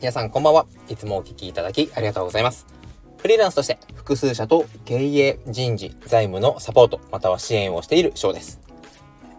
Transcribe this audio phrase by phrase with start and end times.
[0.00, 0.66] 皆さんこんばんは。
[0.88, 2.68] いつもお聞きいただきありがとうございます。
[3.16, 8.60] フリーランスとして複数社と経営、人事、財務のサポート、または支援をしている翔です。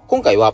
[0.07, 0.53] 今回は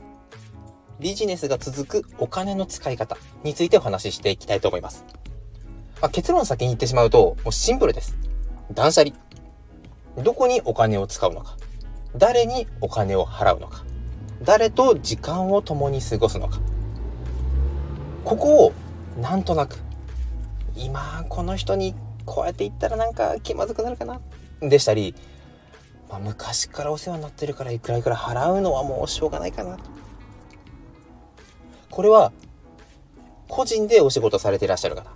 [0.99, 5.03] ビジネスが続くお金の使い方についてお話ししていきたいと思います。
[5.99, 8.15] まあ、結論先に言ってしまうと、もうシンプルです。
[8.75, 9.15] 断捨離。
[10.23, 11.57] どこにお金を使うのか。
[12.15, 13.83] 誰にお金を払うのか。
[14.43, 16.59] 誰と時間を共に過ごすのか。
[18.23, 18.73] ここを
[19.19, 19.79] なんとなく
[20.75, 24.19] 今この人にこうやって言ったらなんか気まずくなるかな？
[24.61, 25.15] でしたり、
[26.09, 29.77] まあ、昔からお世話になってるからいくらいくら払うのはもうしょうがないかな
[31.89, 32.31] これは
[33.47, 35.11] 個人でお仕事されていらっしゃる方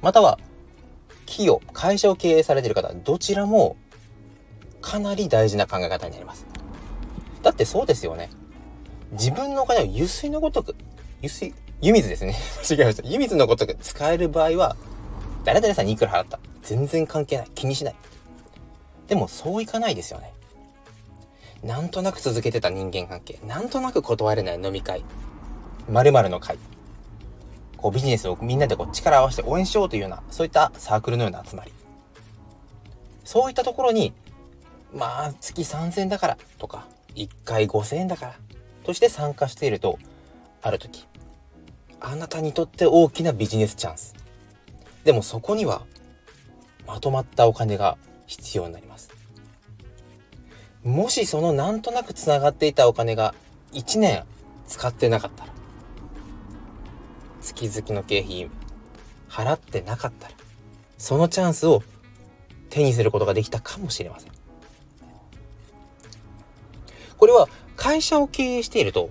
[0.00, 0.38] または
[1.26, 3.76] 企業会社を経営されている方どちらも
[4.80, 6.44] かなり大事な考え方になります。
[7.42, 8.30] だってそうですよね。
[9.12, 10.74] 自分のお金を油水のごとく
[11.18, 12.36] 油水湯水ですね。
[12.70, 13.08] 違いました。
[13.08, 14.76] 湯水のことが使える場合は、
[15.44, 17.50] 誰々さんにいくら払った全然関係ない。
[17.56, 17.94] 気にしない。
[19.08, 20.32] でもそういかないですよね。
[21.64, 23.40] なんとなく続けてた人間関係。
[23.44, 25.04] なんとなく断れない飲み会。
[25.88, 26.56] 〇〇の会。
[27.76, 31.72] こうビジネスをみんなでこう力を合わせて応援しようというような、そういったサークルのような集まり。
[33.24, 34.12] そういったところに、
[34.94, 38.34] まあ月3000円だからとか、1回5000円だから
[38.84, 39.98] として参加していると、
[40.62, 41.08] ある時、
[42.04, 44.14] あなたにとって大きなビジネスチャンス。
[45.04, 45.82] でもそこには
[46.86, 49.10] まとまったお金が必要になります。
[50.82, 53.34] もしそのなんとなくつながっていたお金が
[53.72, 54.24] 1年
[54.66, 55.52] 使ってなかったら、
[57.40, 58.50] 月々の経費
[59.28, 60.34] 払ってなかったら、
[60.98, 61.84] そのチャンスを
[62.68, 64.32] 手にすることができたかもしれません。
[67.16, 69.10] これは会社を経営していると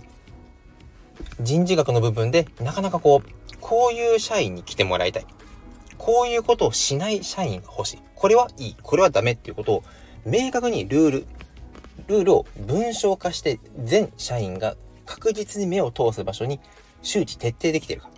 [1.39, 5.25] 人事学の部分でなかなかこう、こういう社員に来てもらいたい。
[5.97, 7.99] こういうことをしない社員が欲しい。
[8.15, 8.75] これはいい。
[8.81, 9.83] これはダメっていうことを
[10.25, 11.25] 明確にルール、
[12.07, 16.59] ルールを文章化して全社員が確実に目を通す場所に
[17.01, 18.09] 周知徹底できてるか。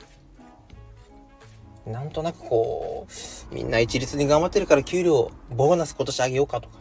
[1.86, 3.08] なんとなくこ
[3.52, 6.78] う、みんな一律に頑張ってるから給料、ボーナス今年あげようかとか、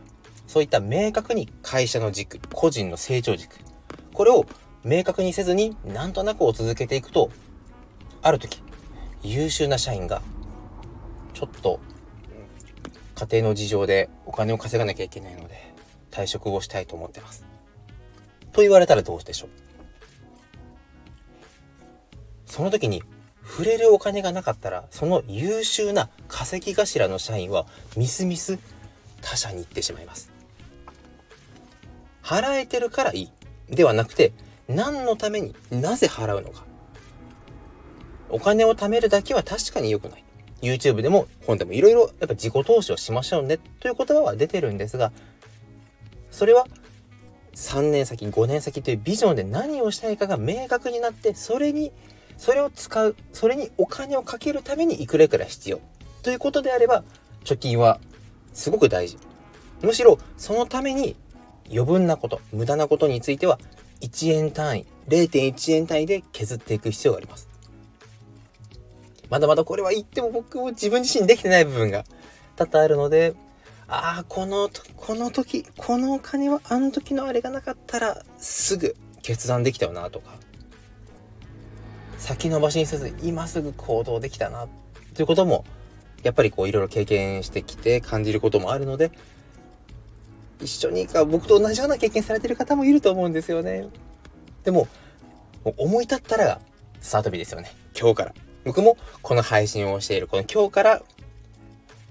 [0.47, 3.57] そういった明確に会社の軸、個人の成長軸、
[4.13, 4.47] これを
[4.85, 7.31] 明確にせずになんとなくを続けていくと
[8.21, 8.63] ある時
[9.23, 10.23] 優秀な社員が
[11.35, 11.81] ちょっと
[13.15, 15.73] 家庭の事情でお金を稼がなきゃいけないので
[16.11, 17.45] 退職をしたいと思ってます。
[18.53, 19.51] と言われたらどうでしょう。
[22.47, 23.03] その時に
[23.45, 27.67] 触れるお金がなかったらその優秀な稼ぎ頭の社員は
[27.97, 28.59] みすみす
[29.21, 30.31] 他社に行ってしまいます。
[32.23, 33.31] 払えてるからいい。
[33.71, 34.33] ではなくて
[34.75, 36.65] 何のためになぜ払うのか。
[38.29, 40.25] お金を貯めるだけは確かに良くない。
[40.63, 43.59] YouTube でも本でもいろいろやっぱ自己投資をしましょうね。
[43.81, 45.13] という言葉は出てるんですが
[46.31, 46.67] それは
[47.55, 51.93] 3年先5年先というビジョンで何をしたいかが明確になってそれに
[52.39, 55.81] それを使うそれにお金をかけるためにいくらいくら必要。
[56.23, 57.03] ということであれば
[57.45, 58.01] 貯金は
[58.55, 59.19] すごく大事。
[59.83, 61.17] むしろそのために
[61.69, 63.59] 余分なこと無駄なことについては
[64.03, 67.49] 1円単位、0.1円単位で削っていく必要があります。
[69.31, 72.05] まだまだこれは言っても僕も自分自身できてない部分が
[72.57, 73.35] 多々あるので、
[73.89, 80.35] ああ、この、この時、このお金はあの時のあれがなかったらすぐ決断できたよなとか、
[82.19, 84.69] 先延ばしにせず今すぐ行動できたな
[85.15, 85.65] ということも、
[86.23, 89.13] やっぱりこういろいろ経験してきて感じることもあるので、
[90.63, 93.89] 一緒にか僕と同じような経験されてる方もいると思うんですよね。
[94.65, 94.89] でも、
[95.65, 96.61] も思い立ったら
[97.01, 97.73] スタート日ですよね。
[97.99, 98.35] 今日から。
[98.65, 101.03] 僕もこの配信をしているこの今日から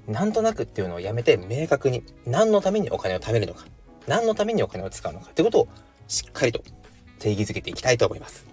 [0.07, 3.66] なんとなくっていうのをやめて明確に何のためにお金を貯めるのか
[4.07, 5.68] 何のためにお金を使うのかってことを
[6.07, 6.62] しっかりと
[7.19, 8.45] 定義づけていきたいと思います。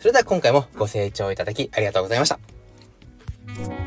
[0.00, 3.81] それでは今回もご清聴いただきありがとうございました。